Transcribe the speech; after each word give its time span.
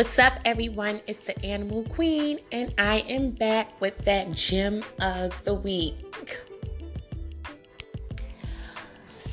What's 0.00 0.18
up, 0.18 0.32
everyone? 0.46 1.02
It's 1.06 1.26
the 1.26 1.38
Animal 1.44 1.84
Queen, 1.84 2.40
and 2.52 2.72
I 2.78 3.00
am 3.00 3.32
back 3.32 3.78
with 3.82 3.98
that 4.06 4.32
gem 4.32 4.82
of 4.98 5.44
the 5.44 5.52
week. 5.52 6.38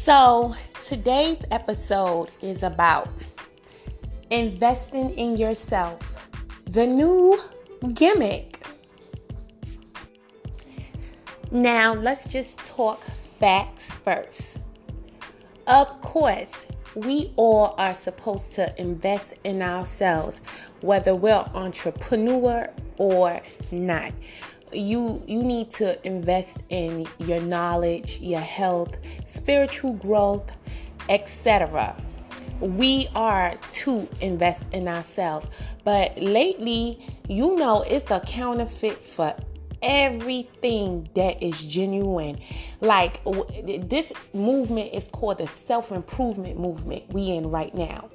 So, 0.04 0.58
today's 0.86 1.42
episode 1.52 2.32
is 2.42 2.64
about 2.64 3.08
investing 4.30 5.12
in 5.12 5.38
yourself, 5.38 6.02
the 6.66 6.86
new 6.86 7.42
gimmick. 7.94 8.68
Now, 11.50 11.94
let's 11.94 12.28
just 12.28 12.58
talk 12.58 13.02
facts 13.40 13.94
first. 14.04 14.60
Of 15.66 16.02
course, 16.02 16.66
we 16.98 17.32
all 17.36 17.76
are 17.78 17.94
supposed 17.94 18.54
to 18.54 18.74
invest 18.82 19.34
in 19.44 19.62
ourselves, 19.62 20.42
whether 20.82 21.14
we're 21.14 21.46
entrepreneur 21.54 22.70
or 22.98 23.42
not. 23.72 24.14
You 24.74 25.22
you 25.28 25.44
need 25.44 25.72
to 25.74 26.06
invest 26.06 26.58
in 26.70 27.08
your 27.20 27.40
knowledge, 27.40 28.20
your 28.20 28.42
health, 28.42 28.98
spiritual 29.26 29.94
growth, 29.94 30.50
etc. 31.08 31.96
We 32.60 33.10
are 33.14 33.56
to 33.84 34.10
invest 34.20 34.64
in 34.74 34.88
ourselves. 34.88 35.48
But 35.84 36.20
lately, 36.20 37.00
you 37.30 37.56
know, 37.56 37.84
it's 37.84 38.10
a 38.10 38.20
counterfeit 38.22 39.06
for 39.06 39.36
everything 39.82 41.10
that 41.16 41.42
is 41.42 41.60
genuine. 41.62 42.40
Like 42.82 43.24
this 43.24 44.12
movement 44.34 44.94
is 44.94 45.06
called 45.12 45.40
the 45.40 45.48
self 45.48 45.92
improvement 45.92 46.60
movement 46.60 47.12
we 47.12 47.32
in 47.32 47.50
right 47.50 47.74
now. 47.74 48.10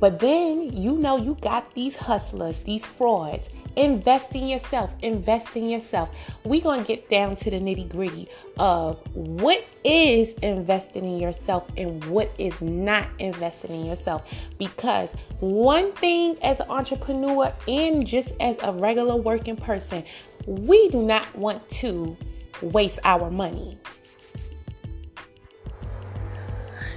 But 0.00 0.18
then 0.18 0.76
you 0.76 0.92
know 0.92 1.16
you 1.16 1.36
got 1.40 1.74
these 1.74 1.96
hustlers, 1.96 2.60
these 2.60 2.84
frauds. 2.84 3.48
Invest 3.76 4.34
in 4.34 4.48
yourself. 4.48 4.90
Invest 5.02 5.54
in 5.54 5.68
yourself. 5.68 6.16
We're 6.44 6.62
gonna 6.62 6.82
get 6.82 7.10
down 7.10 7.36
to 7.36 7.50
the 7.50 7.58
nitty 7.58 7.90
gritty 7.90 8.28
of 8.58 8.98
what 9.14 9.64
is 9.84 10.32
investing 10.42 11.04
in 11.04 11.18
yourself 11.18 11.64
and 11.76 12.02
what 12.06 12.32
is 12.38 12.58
not 12.62 13.06
investing 13.18 13.72
in 13.72 13.84
yourself. 13.84 14.28
Because 14.58 15.10
one 15.40 15.92
thing 15.92 16.38
as 16.42 16.60
an 16.60 16.70
entrepreneur 16.70 17.52
and 17.68 18.06
just 18.06 18.32
as 18.40 18.56
a 18.62 18.72
regular 18.72 19.16
working 19.16 19.56
person, 19.56 20.04
we 20.46 20.88
do 20.88 21.02
not 21.02 21.36
want 21.36 21.68
to 21.68 22.16
waste 22.62 22.98
our 23.04 23.30
money. 23.30 23.78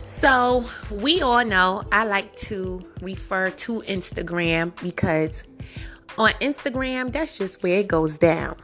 So, 0.05 0.65
we 0.91 1.21
all 1.21 1.45
know 1.45 1.83
I 1.93 2.03
like 2.03 2.35
to 2.39 2.85
refer 3.01 3.51
to 3.51 3.81
Instagram 3.83 4.73
because 4.81 5.43
on 6.19 6.33
Instagram, 6.33 7.11
that's 7.11 7.37
just 7.37 7.63
where 7.63 7.79
it 7.79 7.87
goes 7.87 8.17
down. 8.17 8.57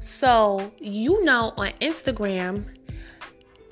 So, 0.00 0.72
you 0.78 1.24
know, 1.24 1.54
on 1.56 1.70
Instagram, 1.80 2.66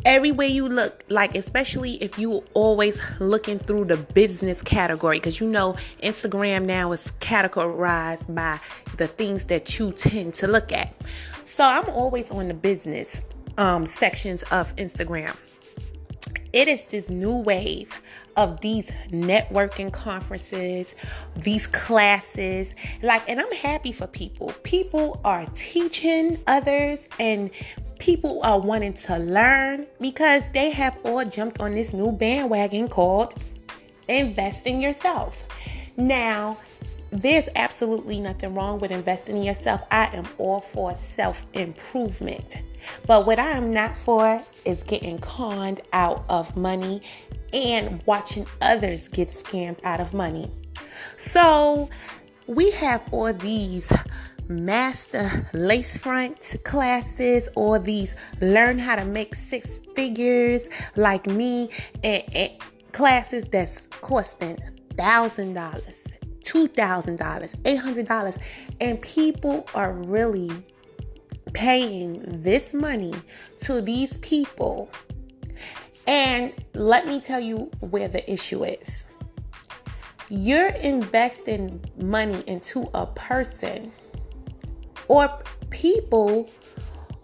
everywhere 0.04 0.48
you 0.48 0.68
look 0.68 1.04
like 1.10 1.36
especially 1.36 1.94
if 2.02 2.18
you 2.18 2.42
always 2.54 2.98
looking 3.20 3.56
through 3.56 3.84
the 3.84 3.96
business 3.96 4.60
category 4.60 5.18
because 5.20 5.38
you 5.38 5.46
know 5.46 5.76
instagram 6.02 6.64
now 6.64 6.90
is 6.90 7.04
categorized 7.20 8.34
by 8.34 8.58
the 8.96 9.06
things 9.06 9.44
that 9.44 9.78
you 9.78 9.92
tend 9.92 10.34
to 10.34 10.48
look 10.48 10.72
at 10.72 10.92
so 11.44 11.62
i'm 11.62 11.88
always 11.90 12.32
on 12.32 12.48
the 12.48 12.54
business 12.54 13.22
um, 13.58 13.86
sections 13.86 14.42
of 14.50 14.74
instagram 14.74 15.36
it 16.52 16.66
is 16.66 16.80
this 16.90 17.08
new 17.08 17.36
wave 17.36 18.02
of 18.36 18.60
these 18.60 18.86
networking 19.10 19.92
conferences, 19.92 20.94
these 21.36 21.66
classes. 21.66 22.74
Like, 23.02 23.28
and 23.28 23.40
I'm 23.40 23.52
happy 23.52 23.92
for 23.92 24.06
people. 24.06 24.52
People 24.62 25.20
are 25.24 25.46
teaching 25.54 26.38
others 26.46 26.98
and 27.18 27.50
people 27.98 28.40
are 28.42 28.58
wanting 28.58 28.94
to 28.94 29.18
learn 29.18 29.86
because 30.00 30.50
they 30.52 30.70
have 30.70 30.98
all 31.04 31.24
jumped 31.24 31.60
on 31.60 31.72
this 31.72 31.92
new 31.92 32.12
bandwagon 32.12 32.88
called 32.88 33.34
invest 34.08 34.66
in 34.66 34.80
yourself. 34.80 35.44
Now, 35.96 36.58
there's 37.10 37.48
absolutely 37.56 38.20
nothing 38.20 38.54
wrong 38.54 38.80
with 38.80 38.90
investing 38.90 39.36
in 39.36 39.42
yourself. 39.42 39.82
I 39.90 40.06
am 40.16 40.26
all 40.38 40.60
for 40.60 40.94
self 40.94 41.46
improvement. 41.52 42.58
But 43.06 43.26
what 43.26 43.38
I 43.38 43.50
am 43.50 43.72
not 43.72 43.96
for 43.96 44.42
is 44.64 44.82
getting 44.82 45.18
conned 45.18 45.82
out 45.92 46.24
of 46.28 46.56
money 46.56 47.02
and 47.52 48.02
watching 48.06 48.46
others 48.60 49.08
get 49.08 49.28
scammed 49.28 49.78
out 49.84 50.00
of 50.00 50.14
money. 50.14 50.50
So 51.16 51.88
we 52.46 52.70
have 52.72 53.02
all 53.12 53.32
these 53.32 53.92
master 54.48 55.48
lace 55.52 55.96
front 55.98 56.56
classes 56.64 57.48
or 57.54 57.78
these 57.78 58.14
learn 58.40 58.78
how 58.78 58.96
to 58.96 59.04
make 59.04 59.34
six 59.34 59.80
figures 59.94 60.68
like 60.96 61.26
me 61.26 61.70
and, 62.02 62.22
and 62.34 62.50
classes 62.92 63.48
that's 63.48 63.86
costing 64.00 64.58
thousand 64.96 65.54
dollars 65.54 66.02
$2,000, 66.44 67.16
$800, 67.62 68.38
and 68.80 69.00
people 69.00 69.66
are 69.74 69.92
really 69.92 70.50
paying 71.52 72.22
this 72.42 72.74
money 72.74 73.14
to 73.60 73.80
these 73.80 74.16
people. 74.18 74.90
And 76.06 76.52
let 76.74 77.06
me 77.06 77.20
tell 77.20 77.40
you 77.40 77.70
where 77.80 78.08
the 78.08 78.30
issue 78.30 78.64
is. 78.64 79.06
You're 80.28 80.68
investing 80.68 81.84
money 82.00 82.42
into 82.46 82.88
a 82.94 83.06
person 83.06 83.92
or 85.08 85.28
people 85.70 86.48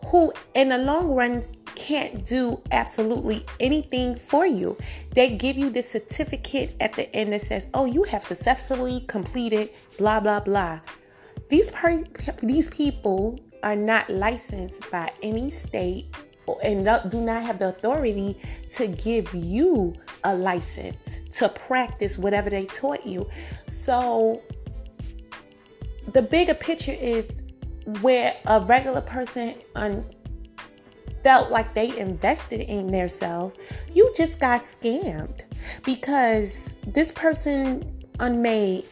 who, 0.07 0.33
in 0.55 0.69
the 0.69 0.79
long 0.79 1.15
run, 1.15 1.43
can't 1.75 2.25
do 2.25 2.61
absolutely 2.73 3.47
anything 3.61 4.15
for 4.17 4.45
you. 4.45 4.77
They 5.15 5.37
give 5.37 5.57
you 5.57 5.71
the 5.71 5.83
certificate 5.83 6.75
at 6.81 6.93
the 6.95 7.15
end 7.15 7.33
that 7.33 7.43
says, 7.43 7.69
"Oh, 7.73 7.87
you 7.87 8.03
have 8.03 8.25
successfully 8.25 9.05
completed 9.07 9.71
blah 9.97 10.21
blah 10.21 10.41
blah." 10.41 10.81
These 11.49 11.71
per- 11.71 12.05
these 12.43 12.69
people 12.69 13.39
are 13.63 13.77
not 13.77 14.11
licensed 14.11 14.91
by 14.91 15.13
any 15.23 15.51
state 15.51 16.15
and 16.63 16.85
do 17.11 17.21
not 17.21 17.43
have 17.43 17.59
the 17.59 17.69
authority 17.69 18.37
to 18.75 18.89
give 18.89 19.33
you 19.35 19.95
a 20.25 20.35
license 20.35 21.21
to 21.33 21.49
practice 21.49 22.19
whatever 22.19 22.51
they 22.51 22.67
taught 22.67 23.07
you. 23.07 23.29
So 23.69 24.43
the 26.13 26.23
bigger 26.23 26.55
picture 26.55 26.93
is 26.93 27.31
where 28.01 28.35
a 28.47 28.61
regular 28.61 29.01
person 29.01 29.55
on 29.75 30.05
felt 31.23 31.51
like 31.51 31.75
they 31.75 31.97
invested 31.99 32.61
in 32.61 32.87
themselves, 32.87 33.59
you 33.93 34.13
just 34.17 34.39
got 34.39 34.63
scammed 34.63 35.43
because 35.85 36.77
this 36.87 37.13
person 37.13 38.07
unmade 38.21 38.87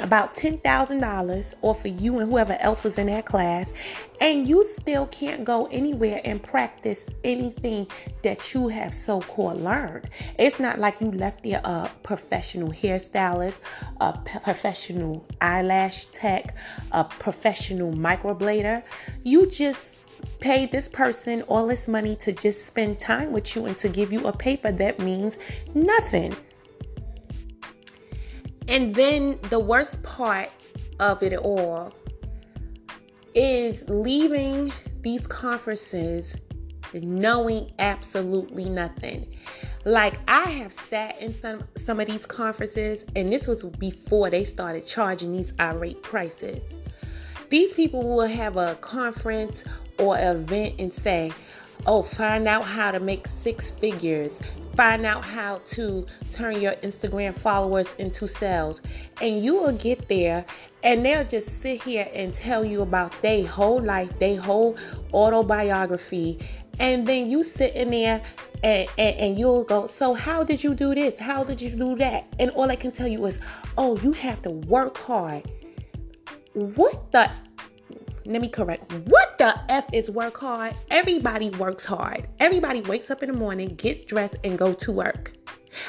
about 0.00 0.34
$10,000 0.34 1.54
or 1.62 1.74
for 1.74 1.88
you 1.88 2.18
and 2.18 2.30
whoever 2.30 2.56
else 2.60 2.82
was 2.82 2.98
in 2.98 3.06
that 3.06 3.26
class, 3.26 3.72
and 4.20 4.48
you 4.48 4.64
still 4.64 5.06
can't 5.06 5.44
go 5.44 5.66
anywhere 5.66 6.20
and 6.24 6.42
practice 6.42 7.06
anything 7.24 7.86
that 8.22 8.52
you 8.52 8.68
have 8.68 8.92
so 8.94 9.20
called 9.20 9.60
learned. 9.60 10.10
It's 10.38 10.58
not 10.58 10.78
like 10.78 11.00
you 11.00 11.10
left 11.10 11.42
there 11.42 11.60
a 11.64 11.90
professional 12.02 12.70
hairstylist, 12.70 13.60
a 14.00 14.18
professional 14.18 15.26
eyelash 15.40 16.06
tech, 16.06 16.56
a 16.92 17.04
professional 17.04 17.92
microblader. 17.92 18.82
You 19.24 19.46
just 19.46 19.96
paid 20.40 20.70
this 20.70 20.88
person 20.88 21.42
all 21.42 21.66
this 21.66 21.88
money 21.88 22.14
to 22.16 22.32
just 22.32 22.66
spend 22.66 22.98
time 22.98 23.32
with 23.32 23.56
you 23.56 23.64
and 23.64 23.76
to 23.78 23.88
give 23.88 24.12
you 24.12 24.26
a 24.26 24.32
paper 24.36 24.70
that 24.70 24.98
means 25.00 25.38
nothing. 25.74 26.36
And 28.70 28.94
then 28.94 29.38
the 29.50 29.58
worst 29.58 30.02
part 30.02 30.48
of 30.98 31.22
it 31.22 31.36
all 31.36 31.92
is 33.34 33.84
leaving 33.88 34.72
these 35.02 35.26
conferences 35.26 36.36
knowing 36.94 37.70
absolutely 37.78 38.64
nothing. 38.64 39.26
Like 39.84 40.18
I 40.28 40.50
have 40.50 40.72
sat 40.72 41.20
in 41.20 41.32
some 41.32 41.64
some 41.76 42.00
of 42.00 42.06
these 42.06 42.26
conferences 42.26 43.04
and 43.16 43.32
this 43.32 43.46
was 43.46 43.62
before 43.62 44.30
they 44.30 44.44
started 44.44 44.86
charging 44.86 45.32
these 45.32 45.52
irate 45.58 46.02
prices. 46.02 46.62
These 47.48 47.74
people 47.74 48.00
will 48.02 48.26
have 48.26 48.56
a 48.56 48.76
conference 48.76 49.64
or 49.98 50.18
event 50.18 50.76
and 50.78 50.92
say, 50.92 51.32
oh, 51.86 52.02
find 52.02 52.46
out 52.46 52.64
how 52.64 52.90
to 52.90 53.00
make 53.00 53.26
six 53.26 53.70
figures, 53.72 54.40
find 54.80 55.04
out 55.04 55.22
how 55.22 55.60
to 55.66 56.06
turn 56.32 56.58
your 56.58 56.72
Instagram 56.76 57.36
followers 57.36 57.94
into 57.98 58.26
sales. 58.26 58.80
And 59.20 59.44
you 59.44 59.60
will 59.60 59.76
get 59.76 60.08
there 60.08 60.46
and 60.82 61.04
they'll 61.04 61.22
just 61.22 61.60
sit 61.60 61.82
here 61.82 62.08
and 62.14 62.32
tell 62.32 62.64
you 62.64 62.80
about 62.80 63.12
their 63.20 63.46
whole 63.46 63.82
life, 63.82 64.18
their 64.18 64.40
whole 64.40 64.78
autobiography. 65.12 66.38
And 66.78 67.06
then 67.06 67.30
you 67.30 67.44
sit 67.44 67.74
in 67.74 67.90
there 67.90 68.22
and, 68.64 68.88
and, 68.96 69.16
and, 69.16 69.38
you'll 69.38 69.64
go, 69.64 69.86
So, 69.86 70.14
how 70.14 70.44
did 70.44 70.64
you 70.64 70.74
do 70.74 70.94
this? 70.94 71.18
How 71.18 71.44
did 71.44 71.60
you 71.60 71.76
do 71.76 71.94
that? 71.96 72.32
And 72.38 72.50
all 72.52 72.70
I 72.70 72.76
can 72.76 72.90
tell 72.90 73.08
you 73.08 73.26
is, 73.26 73.38
Oh, 73.76 73.98
you 73.98 74.12
have 74.12 74.40
to 74.44 74.50
work 74.50 74.96
hard. 74.96 75.42
What 76.54 77.12
the? 77.12 77.30
Let 78.30 78.42
me 78.42 78.48
correct. 78.48 78.92
What 79.08 79.38
the 79.38 79.60
F 79.68 79.86
is 79.92 80.08
work 80.08 80.36
hard? 80.38 80.76
Everybody 80.88 81.50
works 81.50 81.84
hard. 81.84 82.28
Everybody 82.38 82.80
wakes 82.80 83.10
up 83.10 83.24
in 83.24 83.32
the 83.32 83.36
morning, 83.36 83.74
get 83.74 84.06
dressed, 84.06 84.36
and 84.44 84.56
go 84.56 84.72
to 84.72 84.92
work. 84.92 85.32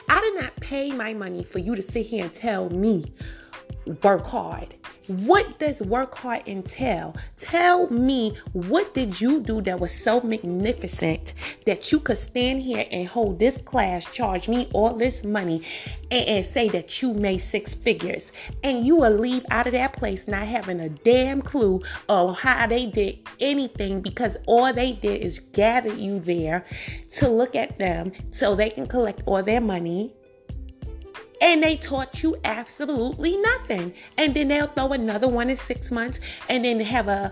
I 0.10 0.20
did 0.20 0.42
not 0.42 0.56
pay 0.56 0.92
my 0.92 1.14
money 1.14 1.44
for 1.44 1.60
you 1.60 1.76
to 1.76 1.84
sit 1.84 2.08
here 2.08 2.24
and 2.24 2.34
tell 2.34 2.72
me 2.72 3.14
work 4.02 4.26
hard. 4.26 4.74
What 5.12 5.60
does 5.60 5.82
work 5.82 6.16
hard 6.16 6.44
entail? 6.48 7.18
Tell 7.38 7.90
me 7.90 8.38
what 8.54 8.94
did 8.94 9.20
you 9.20 9.42
do 9.42 9.62
that 9.64 9.78
was 9.78 9.92
so 9.92 10.22
magnificent 10.22 11.34
that 11.66 11.92
you 11.92 12.00
could 12.00 12.18
stand 12.18 12.62
here 12.62 12.86
and 12.90 13.10
hold 13.10 13.38
this 13.38 13.58
class, 13.58 14.06
charge 14.06 14.48
me 14.48 14.70
all 14.72 14.94
this 14.94 15.26
money, 15.26 15.68
and, 16.10 16.26
and 16.26 16.46
say 16.46 16.70
that 16.70 17.02
you 17.02 17.14
made 17.14 17.40
six 17.40 17.74
figures. 17.74 18.32
And 18.64 18.86
you 18.88 18.96
will 18.96 19.12
leave 19.12 19.46
out 19.52 19.68
of 19.68 19.74
that 19.74 19.98
place 19.98 20.30
not 20.30 20.48
having 20.48 20.80
a 20.80 20.88
damn 20.88 21.42
clue 21.42 21.82
of 22.08 22.40
how 22.40 22.68
they 22.68 22.86
did 22.86 23.20
anything 23.42 24.00
because 24.00 24.38
all 24.46 24.72
they 24.72 24.94
did 24.94 25.22
is 25.22 25.40
gather 25.52 25.94
you 25.94 26.22
there 26.22 26.66
to 27.18 27.28
look 27.28 27.54
at 27.54 27.78
them 27.78 28.14
so 28.32 28.56
they 28.56 28.70
can 28.70 28.88
collect 28.88 29.24
all 29.26 29.44
their 29.44 29.60
money 29.60 30.14
and 31.42 31.62
they 31.64 31.76
taught 31.76 32.24
you 32.24 32.38
absolutely 32.46 33.36
nothing. 33.38 33.94
And 34.18 34.34
then 34.34 34.48
they'll 34.48 34.68
throw 34.68 34.94
another 34.94 35.28
one 35.28 35.50
in 35.50 35.58
six 35.58 35.92
months 35.92 36.20
and 36.48 36.64
then 36.64 36.80
have 36.80 37.08
a 37.08 37.32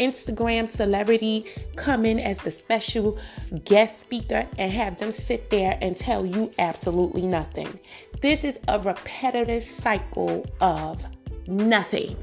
Instagram 0.00 0.68
celebrity 0.68 1.46
come 1.76 2.04
in 2.04 2.18
as 2.18 2.38
the 2.38 2.50
special 2.50 3.18
guest 3.64 4.00
speaker 4.00 4.46
and 4.58 4.70
have 4.72 4.98
them 4.98 5.12
sit 5.12 5.48
there 5.48 5.78
and 5.80 5.96
tell 5.96 6.26
you 6.26 6.50
absolutely 6.58 7.22
nothing. 7.22 7.78
This 8.20 8.44
is 8.44 8.58
a 8.68 8.78
repetitive 8.78 9.64
cycle 9.64 10.44
of 10.60 11.04
nothing. 11.46 12.16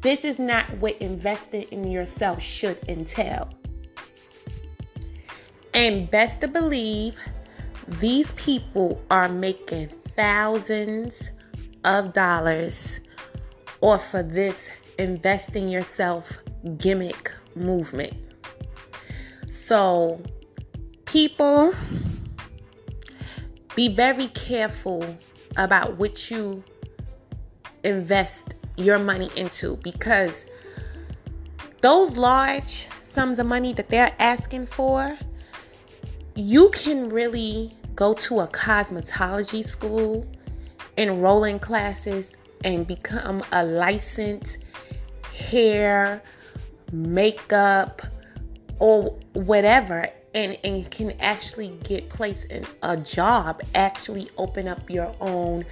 This 0.00 0.24
is 0.24 0.38
not 0.38 0.70
what 0.78 0.96
investing 0.98 1.62
in 1.70 1.90
yourself 1.90 2.42
should 2.42 2.78
entail. 2.88 3.48
And 5.72 6.10
best 6.10 6.40
to 6.40 6.48
believe, 6.48 7.14
these 8.00 8.30
people 8.32 9.00
are 9.10 9.28
making 9.28 9.90
thousands 10.18 11.30
of 11.84 12.12
dollars 12.12 12.98
off 13.80 14.14
of 14.14 14.32
this 14.32 14.68
invest 14.98 15.54
in 15.54 15.68
yourself 15.68 16.38
gimmick 16.76 17.32
movement. 17.54 18.14
So, 19.48 20.20
people, 21.04 21.72
be 23.76 23.94
very 23.94 24.26
careful 24.28 25.04
about 25.56 25.98
what 25.98 26.32
you 26.32 26.64
invest 27.84 28.56
your 28.76 28.98
money 28.98 29.30
into 29.36 29.76
because 29.84 30.46
those 31.80 32.16
large 32.16 32.88
sums 33.04 33.38
of 33.38 33.46
money 33.46 33.72
that 33.74 33.88
they're 33.88 34.16
asking 34.18 34.66
for, 34.66 35.16
you 36.34 36.70
can 36.70 37.08
really 37.08 37.77
go 37.98 38.14
to 38.14 38.38
a 38.38 38.46
cosmetology 38.46 39.66
school, 39.66 40.24
enroll 40.96 41.42
in 41.42 41.58
classes, 41.58 42.28
and 42.62 42.86
become 42.86 43.42
a 43.50 43.64
licensed 43.64 44.58
hair, 45.34 46.22
makeup, 46.92 48.00
or 48.78 49.18
whatever, 49.32 50.08
and, 50.32 50.56
and 50.62 50.88
can 50.92 51.10
actually 51.18 51.70
get 51.82 52.08
placed 52.08 52.44
in 52.44 52.64
a 52.84 52.96
job, 52.96 53.60
actually 53.74 54.30
open 54.38 54.68
up 54.68 54.88
your 54.88 55.12
own 55.20 55.64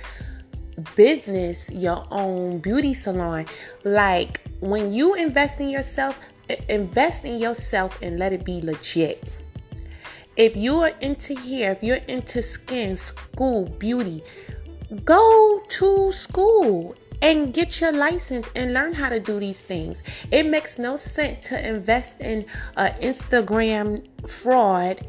business, 0.97 1.65
your 1.71 2.05
own 2.11 2.59
beauty 2.59 2.93
salon. 2.93 3.47
Like 3.85 4.41
when 4.59 4.93
you 4.93 5.15
invest 5.15 5.61
in 5.61 5.69
yourself, 5.69 6.19
invest 6.69 7.25
in 7.25 7.39
yourself 7.39 7.97
and 8.03 8.19
let 8.19 8.33
it 8.33 8.45
be 8.45 8.61
legit. 8.63 9.23
If 10.37 10.55
you 10.55 10.81
are 10.81 10.93
into 11.01 11.35
hair, 11.35 11.73
if 11.73 11.83
you're 11.83 11.97
into 12.09 12.43
skin, 12.43 12.97
school, 12.97 13.67
beauty, 13.67 14.23
go 15.05 15.63
to 15.69 16.13
school 16.13 16.95
and 17.23 17.55
get 17.55 17.81
your 17.81 17.93
license 17.93 18.47
and 18.55 18.75
learn 18.75 18.93
how 18.93 19.09
to 19.09 19.19
do 19.19 19.41
these 19.41 19.61
things. 19.61 20.03
It 20.31 20.45
makes 20.45 20.79
no 20.79 20.97
sense 20.97 21.47
to 21.47 21.69
invest 21.69 22.21
in 22.21 22.45
an 22.77 22.93
Instagram 23.01 24.07
fraud, 24.29 25.07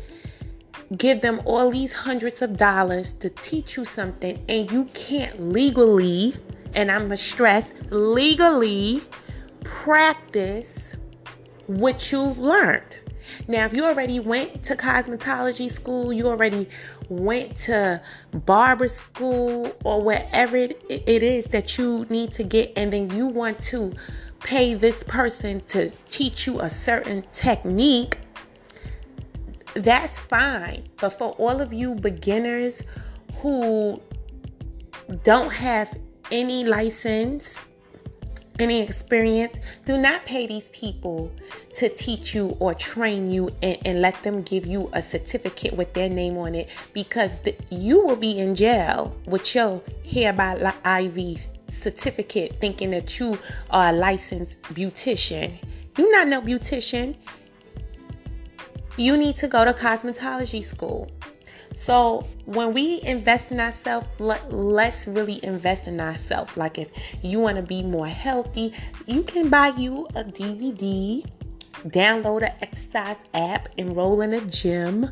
give 0.96 1.20
them 1.20 1.42
all 1.44 1.72
these 1.72 1.92
hundreds 1.92 2.42
of 2.42 2.56
dollars 2.56 3.14
to 3.20 3.30
teach 3.30 3.76
you 3.76 3.84
something, 3.84 4.44
and 4.48 4.72
you 4.72 4.86
can't 4.94 5.52
legally, 5.52 6.38
and 6.74 6.90
I'm 6.90 7.04
gonna 7.04 7.18
stress, 7.18 7.70
legally 7.90 9.02
practice 9.66 10.94
what 11.66 12.14
you've 12.14 12.38
learned. 12.38 13.00
Now, 13.48 13.66
if 13.66 13.74
you 13.74 13.86
already 13.86 14.20
went 14.20 14.64
to 14.64 14.76
cosmetology 14.76 15.72
school, 15.72 16.12
you 16.14 16.28
already 16.28 16.70
went 17.10 17.56
to 17.58 18.02
barber 18.34 18.88
school 18.88 19.76
or 19.84 20.02
wherever 20.02 20.58
it, 20.58 20.82
it 20.90 21.24
is 21.24 21.46
that 21.46 21.78
you 21.78 22.06
need 22.10 22.34
to 22.34 22.44
get, 22.44 22.74
and 22.76 22.92
then 22.94 23.10
you 23.16 23.28
want 23.28 23.60
to 23.60 23.94
pay 24.40 24.74
this 24.74 25.04
person 25.04 25.62
to 25.68 25.90
teach 26.10 26.46
you 26.46 26.60
a 26.62 26.70
certain 26.70 27.24
technique, 27.34 28.20
that's 29.74 30.18
fine. 30.18 30.88
But 31.00 31.10
for 31.10 31.32
all 31.34 31.62
of 31.62 31.74
you 31.74 31.96
beginners 31.96 32.82
who 33.42 34.02
don't 35.24 35.52
have 35.52 35.98
any 36.32 36.64
license, 36.64 37.56
any 38.60 38.82
experience, 38.82 39.60
do 39.86 39.98
not 39.98 40.26
pay 40.26 40.48
these 40.48 40.70
people 40.70 41.32
to 41.76 41.90
teach 41.90 42.34
you 42.34 42.56
or 42.60 42.74
train 42.74 43.30
you 43.30 43.50
and, 43.62 43.78
and 43.86 44.02
let 44.02 44.22
them 44.24 44.42
give 44.42 44.66
you 44.66 44.90
a 44.94 45.02
certificate 45.02 45.74
with 45.74 45.94
their 45.94 46.10
name 46.10 46.38
on 46.38 46.56
it 46.56 46.70
because 46.94 47.32
you 47.70 48.04
will 48.04 48.16
be 48.16 48.40
in 48.40 48.56
jail 48.56 49.16
with 49.26 49.54
your 49.54 49.82
hereby 50.04 50.74
IV 50.86 51.48
certificate 51.70 52.58
thinking 52.60 52.92
that 52.92 53.20
you 53.20 53.38
are 53.70 53.90
a 53.90 53.94
licensed 53.94 54.62
beautician. 54.64 55.58
You're 55.98 56.12
not 56.12 56.28
no 56.28 56.42
beautician. 56.42 57.16
You 58.98 59.18
need 59.18 59.36
to 59.38 59.48
go 59.48 59.66
to 59.66 59.74
cosmetology 59.74 60.64
school. 60.64 61.12
So 61.88 62.28
when 62.44 62.74
we 62.74 63.02
invest 63.02 63.50
in 63.50 63.62
ourselves, 63.62 64.08
let, 64.20 64.52
let's 64.52 65.08
really 65.08 65.40
invest 65.42 65.88
in 65.88 66.02
ourselves. 66.02 66.58
Like 66.58 66.78
if 66.78 66.90
you 67.22 67.40
want 67.40 67.56
to 67.56 67.62
be 67.62 67.82
more 67.82 68.10
healthy, 68.10 68.74
you 69.06 69.24
can 69.24 69.48
buy 69.48 69.70
you 69.70 70.06
a 70.14 70.26
DVD, 70.26 71.26
download 71.86 72.44
an 72.44 72.52
exercise 72.60 73.20
app, 73.34 73.70
enroll 73.78 74.20
in 74.20 74.34
a 74.34 74.42
gym, 74.42 75.10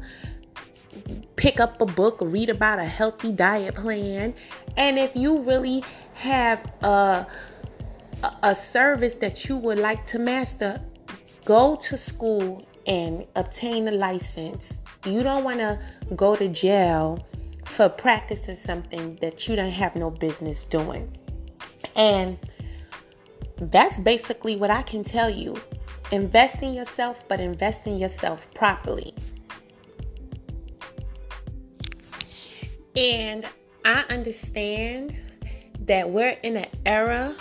pick 1.37 1.61
up 1.61 1.79
a 1.79 1.85
book, 1.85 2.17
read 2.19 2.49
about 2.49 2.79
a 2.79 2.83
healthy 2.83 3.31
diet 3.31 3.75
plan. 3.75 4.33
And 4.75 4.99
if 4.99 5.15
you 5.15 5.43
really 5.43 5.81
have 6.15 6.59
a, 6.81 7.25
a 8.43 8.53
service 8.53 9.15
that 9.21 9.47
you 9.47 9.55
would 9.55 9.79
like 9.79 10.05
to 10.07 10.19
master, 10.19 10.81
go 11.45 11.77
to 11.77 11.97
school 11.97 12.67
and 12.85 13.25
obtain 13.37 13.87
a 13.87 13.91
license 13.91 14.79
you 15.05 15.23
don't 15.23 15.43
want 15.43 15.59
to 15.59 15.79
go 16.15 16.35
to 16.35 16.47
jail 16.47 17.25
for 17.65 17.89
practicing 17.89 18.55
something 18.55 19.17
that 19.21 19.47
you 19.47 19.55
don't 19.55 19.71
have 19.71 19.95
no 19.95 20.09
business 20.09 20.65
doing. 20.65 21.15
And 21.95 22.37
that's 23.57 23.97
basically 23.99 24.55
what 24.55 24.69
I 24.69 24.81
can 24.81 25.03
tell 25.03 25.29
you. 25.29 25.55
Invest 26.11 26.61
in 26.61 26.73
yourself, 26.73 27.27
but 27.27 27.39
invest 27.39 27.87
in 27.87 27.97
yourself 27.97 28.47
properly. 28.53 29.13
And 32.95 33.45
I 33.83 34.05
understand 34.09 35.17
that 35.81 36.09
we're 36.09 36.37
in 36.43 36.57
an 36.57 36.67
era 36.85 37.35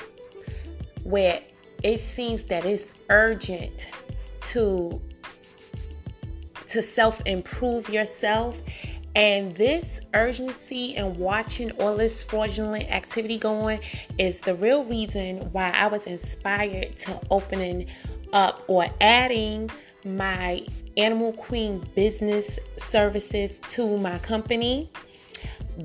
where 1.04 1.42
it 1.82 2.00
seems 2.00 2.44
that 2.44 2.64
it's 2.64 2.86
urgent 3.10 3.88
to 4.40 5.00
to 6.74 6.82
self 6.82 7.22
improve 7.24 7.88
yourself. 7.88 8.58
And 9.14 9.54
this 9.54 9.86
urgency 10.12 10.96
and 10.96 11.16
watching 11.16 11.70
all 11.72 11.96
this 11.96 12.24
fraudulent 12.24 12.90
activity 12.90 13.38
going 13.38 13.78
is 14.18 14.40
the 14.40 14.56
real 14.56 14.84
reason 14.84 15.52
why 15.52 15.70
I 15.70 15.86
was 15.86 16.04
inspired 16.08 16.96
to 16.98 17.20
opening 17.30 17.86
up 18.32 18.64
or 18.66 18.88
adding 19.00 19.70
my 20.04 20.66
Animal 20.96 21.32
Queen 21.34 21.78
business 21.94 22.58
services 22.90 23.52
to 23.70 23.96
my 23.98 24.18
company. 24.18 24.90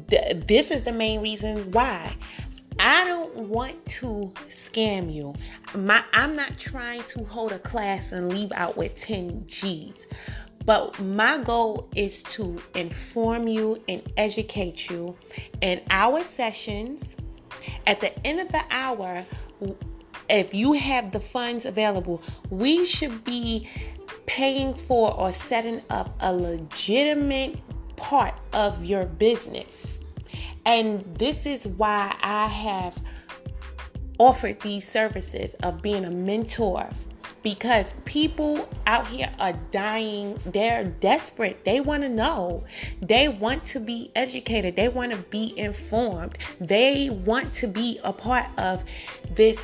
This 0.08 0.72
is 0.72 0.84
the 0.84 0.92
main 0.92 1.22
reason 1.22 1.72
why. 1.72 2.16
I 2.80 3.04
don't 3.04 3.36
want 3.36 3.86
to 3.88 4.32
scam 4.50 5.14
you. 5.14 5.36
My, 5.76 6.02
I'm 6.14 6.36
not 6.38 6.58
trying 6.58 7.04
to 7.10 7.26
hold 7.26 7.52
a 7.52 7.60
class 7.60 8.14
and 8.14 8.32
leave 8.32 8.54
out 8.54 8.78
with 8.78 8.96
10 8.98 9.44
G's. 9.48 10.08
But 10.66 11.00
my 11.00 11.38
goal 11.38 11.90
is 11.96 12.22
to 12.24 12.62
inform 12.76 13.48
you 13.48 13.82
and 13.88 14.02
educate 14.18 14.90
you 14.90 15.16
in 15.62 15.82
our 15.90 16.24
sessions. 16.24 17.04
At 17.88 18.02
the 18.02 18.18
end 18.26 18.40
of 18.40 18.52
the 18.52 18.62
hour, 18.70 19.26
if 20.30 20.54
you 20.54 20.74
have 20.74 21.12
the 21.12 21.20
funds 21.20 21.66
available, 21.66 22.22
we 22.50 22.86
should 22.86 23.24
be 23.24 23.68
paying 24.26 24.76
for 24.76 25.14
or 25.14 25.32
setting 25.32 25.82
up 25.90 26.16
a 26.20 26.32
legitimate 26.32 27.60
part 27.96 28.36
of 28.54 28.86
your 28.86 29.06
business. 29.06 30.00
And 30.66 31.04
this 31.18 31.46
is 31.46 31.66
why 31.66 32.16
I 32.22 32.48
have 32.48 32.96
offered 34.20 34.60
these 34.60 34.88
services 34.88 35.56
of 35.64 35.82
being 35.82 36.06
a 36.06 36.12
mentor 36.12 36.90
because 37.44 37.86
people 38.06 38.68
out 38.86 39.08
here 39.08 39.32
are 39.40 39.54
dying. 39.72 40.40
They're 40.46 40.86
desperate. 40.86 41.64
They 41.66 41.80
want 41.80 42.04
to 42.04 42.10
know. 42.10 42.64
They 43.02 43.28
want 43.28 43.66
to 43.68 43.80
be 43.80 44.12
educated. 44.16 44.76
They 44.76 44.90
want 44.90 45.12
to 45.12 45.18
be 45.30 45.58
informed. 45.58 46.38
They 46.60 47.10
want 47.26 47.54
to 47.56 47.68
be 47.68 48.00
a 48.04 48.14
part 48.14 48.48
of 48.58 48.84
this 49.36 49.60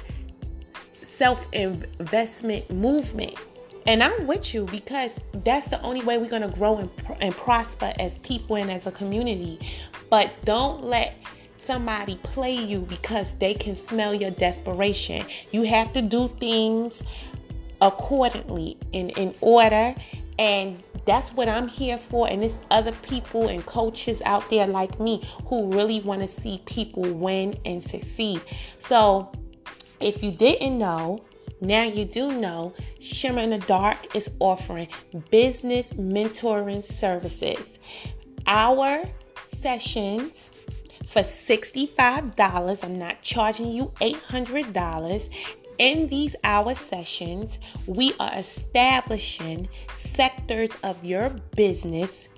self 1.17 1.47
investment 1.53 2.69
movement. 2.71 3.35
And 3.87 4.03
I'm 4.03 4.25
with 4.25 4.53
you 4.53 4.65
because 4.65 5.11
that's 5.31 5.67
the 5.67 5.79
only 5.81 6.03
way 6.03 6.17
we're 6.17 6.29
going 6.29 6.41
to 6.41 6.47
grow 6.47 6.77
and, 6.77 6.89
and 7.21 7.35
prosper 7.35 7.93
as 7.99 8.17
people 8.19 8.55
and 8.55 8.71
as 8.71 8.87
a 8.87 8.91
community. 8.91 9.59
But 10.09 10.33
don't 10.43 10.83
let 10.83 11.15
somebody 11.65 12.15
play 12.23 12.55
you 12.55 12.79
because 12.79 13.27
they 13.39 13.53
can 13.53 13.75
smell 13.75 14.13
your 14.13 14.31
desperation. 14.31 15.25
You 15.51 15.63
have 15.63 15.93
to 15.93 16.01
do 16.01 16.27
things 16.39 17.01
accordingly 17.81 18.77
in, 18.91 19.09
in 19.11 19.33
order. 19.41 19.95
And 20.37 20.83
that's 21.05 21.31
what 21.33 21.47
I'm 21.47 21.67
here 21.67 21.97
for. 21.97 22.27
And 22.27 22.43
it's 22.43 22.55
other 22.71 22.91
people 22.91 23.47
and 23.47 23.65
coaches 23.65 24.21
out 24.25 24.49
there 24.49 24.67
like 24.67 24.99
me 24.99 25.27
who 25.47 25.71
really 25.71 26.01
want 26.01 26.21
to 26.21 26.27
see 26.27 26.61
people 26.65 27.03
win 27.03 27.57
and 27.65 27.83
succeed. 27.83 28.41
So 28.87 29.31
if 29.99 30.23
you 30.23 30.31
didn't 30.31 30.77
know, 30.77 31.23
now 31.61 31.83
you 31.83 32.05
do 32.05 32.31
know 32.31 32.73
Shimmer 32.99 33.41
in 33.41 33.51
the 33.51 33.59
Dark 33.59 34.15
is 34.15 34.29
offering 34.39 34.89
business 35.29 35.87
mentoring 35.93 36.83
services. 36.99 37.79
Our 38.45 39.05
sessions 39.61 40.49
for 41.07 41.23
$65. 41.23 42.83
I'm 42.83 42.99
not 42.99 43.21
charging 43.21 43.71
you 43.71 43.91
$800. 44.01 45.29
In 45.77 46.07
these 46.07 46.35
hour 46.43 46.75
sessions, 46.75 47.59
we 47.85 48.13
are 48.19 48.33
establishing 48.37 49.67
sectors 50.13 50.71
of 50.83 51.03
your 51.03 51.29
business 51.55 52.29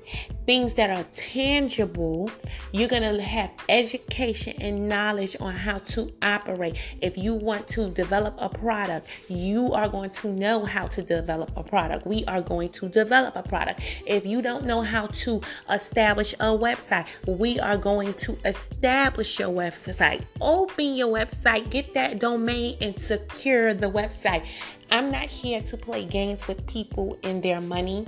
things 0.45 0.73
that 0.75 0.89
are 0.89 1.05
tangible. 1.15 2.31
You're 2.71 2.87
going 2.87 3.03
to 3.03 3.21
have 3.21 3.51
education 3.69 4.55
and 4.61 4.87
knowledge 4.87 5.35
on 5.39 5.53
how 5.53 5.79
to 5.79 6.13
operate. 6.21 6.77
If 7.01 7.17
you 7.17 7.33
want 7.33 7.67
to 7.69 7.89
develop 7.89 8.35
a 8.37 8.49
product, 8.49 9.07
you 9.27 9.73
are 9.73 9.89
going 9.89 10.09
to 10.11 10.29
know 10.29 10.65
how 10.65 10.87
to 10.87 11.01
develop 11.01 11.51
a 11.55 11.63
product. 11.63 12.07
We 12.07 12.23
are 12.25 12.41
going 12.41 12.69
to 12.69 12.87
develop 12.87 13.35
a 13.35 13.43
product. 13.43 13.81
If 14.05 14.25
you 14.25 14.41
don't 14.41 14.65
know 14.65 14.81
how 14.81 15.07
to 15.07 15.41
establish 15.69 16.33
a 16.33 16.57
website, 16.57 17.07
we 17.27 17.59
are 17.59 17.77
going 17.77 18.13
to 18.15 18.37
establish 18.45 19.39
your 19.39 19.49
website. 19.49 20.23
Open 20.39 20.95
your 20.95 21.09
website, 21.09 21.69
get 21.69 21.93
that 21.93 22.19
domain, 22.19 22.77
and 22.81 22.97
secure 22.97 23.73
the 23.73 23.89
website. 23.89 24.45
I'm 24.89 25.11
not 25.11 25.27
here 25.27 25.61
to 25.61 25.77
play 25.77 26.05
games 26.05 26.47
with 26.47 26.65
people 26.67 27.17
and 27.23 27.43
their 27.43 27.59
money 27.59 28.07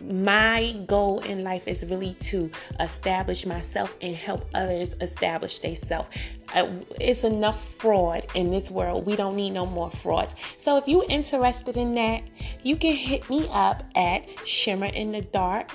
my 0.00 0.72
goal 0.86 1.20
in 1.20 1.44
life 1.44 1.68
is 1.68 1.84
really 1.84 2.14
to 2.14 2.50
establish 2.80 3.44
myself 3.46 3.94
and 4.00 4.14
help 4.14 4.48
others 4.54 4.94
establish 5.00 5.58
themselves. 5.58 6.08
Uh, 6.54 6.68
it's 7.00 7.24
enough 7.24 7.74
fraud 7.78 8.26
in 8.34 8.50
this 8.50 8.70
world. 8.70 9.06
We 9.06 9.16
don't 9.16 9.36
need 9.36 9.50
no 9.50 9.66
more 9.66 9.90
frauds. 9.90 10.34
So 10.60 10.76
if 10.76 10.86
you're 10.86 11.06
interested 11.08 11.76
in 11.76 11.94
that, 11.94 12.22
you 12.62 12.76
can 12.76 12.94
hit 12.94 13.28
me 13.28 13.48
up 13.50 13.84
at 13.94 14.24
shimmer 14.46 14.86
in 14.86 15.12
the 15.12 15.22
dark 15.22 15.70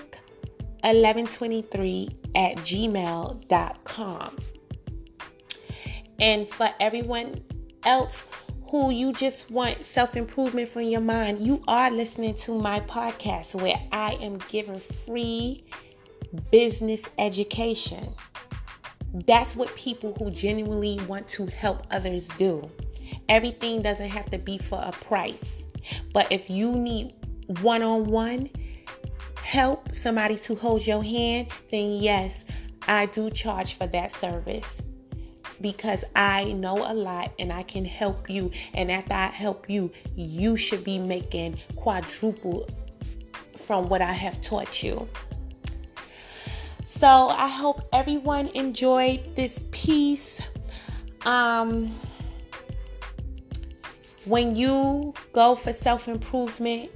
1123 0.81 2.09
at 2.35 2.55
gmail.com. 2.57 4.37
And 6.19 6.49
for 6.49 6.69
everyone 6.79 7.43
else 7.83 8.23
who 8.69 8.91
you 8.91 9.13
just 9.13 9.49
want 9.49 9.85
self 9.85 10.15
improvement 10.15 10.69
from 10.69 10.83
your 10.83 11.01
mind, 11.01 11.45
you 11.45 11.63
are 11.67 11.89
listening 11.89 12.35
to 12.35 12.53
my 12.53 12.81
podcast 12.81 13.55
where 13.55 13.79
I 13.91 14.13
am 14.15 14.39
giving 14.49 14.81
free 15.05 15.65
business 16.51 17.01
education. 17.17 18.13
That's 19.25 19.55
what 19.55 19.73
people 19.75 20.13
who 20.19 20.31
genuinely 20.31 20.99
want 21.07 21.27
to 21.29 21.45
help 21.45 21.87
others 21.91 22.27
do. 22.37 22.69
Everything 23.29 23.81
doesn't 23.81 24.09
have 24.09 24.29
to 24.31 24.37
be 24.37 24.57
for 24.57 24.81
a 24.83 24.91
price. 24.91 25.63
But 26.13 26.31
if 26.31 26.49
you 26.49 26.73
need 26.73 27.13
one 27.61 27.81
on 27.81 28.05
one 28.05 28.49
help, 29.41 29.95
somebody 29.95 30.37
to 30.39 30.55
hold 30.55 30.85
your 30.85 31.01
hand, 31.01 31.47
then 31.71 31.93
yes, 31.93 32.43
I 32.85 33.05
do 33.05 33.29
charge 33.29 33.75
for 33.75 33.87
that 33.87 34.11
service 34.11 34.81
because 35.61 36.03
I 36.15 36.45
know 36.45 36.75
a 36.75 36.93
lot 36.93 37.31
and 37.39 37.51
I 37.51 37.63
can 37.63 37.85
help 37.85 38.29
you. 38.29 38.51
And 38.73 38.91
after 38.91 39.13
I 39.13 39.27
help 39.27 39.69
you, 39.69 39.91
you 40.15 40.57
should 40.57 40.83
be 40.83 40.99
making 40.99 41.59
quadruple 41.75 42.67
from 43.65 43.89
what 43.89 44.01
I 44.01 44.13
have 44.13 44.41
taught 44.41 44.81
you. 44.83 45.07
So 46.87 47.07
I 47.07 47.47
hope 47.47 47.87
everyone 47.93 48.47
enjoyed 48.49 49.35
this 49.35 49.59
piece. 49.71 50.41
Um, 51.25 51.99
when 54.25 54.55
you 54.55 55.13
go 55.31 55.55
for 55.55 55.73
self 55.73 56.07
improvement, 56.07 56.89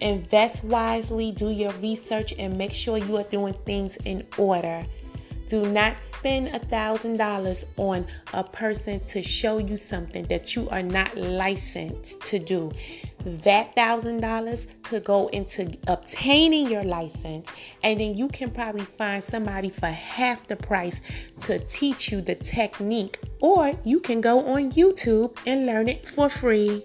invest 0.00 0.62
wisely, 0.62 1.32
do 1.32 1.50
your 1.50 1.72
research, 1.74 2.34
and 2.38 2.56
make 2.58 2.72
sure 2.72 2.98
you 2.98 3.16
are 3.16 3.24
doing 3.24 3.54
things 3.64 3.96
in 4.04 4.26
order. 4.36 4.84
Do 5.48 5.62
not 5.70 5.96
spend 6.16 6.48
a 6.48 6.58
thousand 6.58 7.18
dollars 7.18 7.64
on 7.76 8.06
a 8.32 8.42
person 8.42 9.00
to 9.06 9.22
show 9.22 9.58
you 9.58 9.76
something 9.76 10.24
that 10.24 10.56
you 10.56 10.68
are 10.70 10.82
not 10.82 11.16
licensed 11.16 12.20
to 12.22 12.38
do. 12.38 12.72
That 13.24 13.74
thousand 13.74 14.20
dollars 14.20 14.66
could 14.82 15.04
go 15.04 15.28
into 15.28 15.76
obtaining 15.86 16.68
your 16.70 16.84
license, 16.84 17.48
and 17.82 18.00
then 18.00 18.16
you 18.16 18.28
can 18.28 18.50
probably 18.50 18.84
find 18.84 19.22
somebody 19.22 19.70
for 19.70 19.86
half 19.86 20.46
the 20.48 20.56
price 20.56 21.00
to 21.42 21.58
teach 21.60 22.10
you 22.10 22.20
the 22.20 22.34
technique, 22.34 23.18
or 23.40 23.72
you 23.84 24.00
can 24.00 24.20
go 24.20 24.46
on 24.46 24.72
YouTube 24.72 25.36
and 25.46 25.66
learn 25.66 25.88
it 25.88 26.08
for 26.08 26.28
free. 26.28 26.84